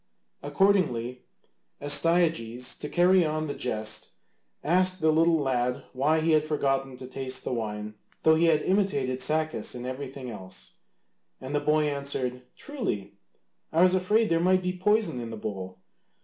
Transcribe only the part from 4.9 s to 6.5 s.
the little lad why he had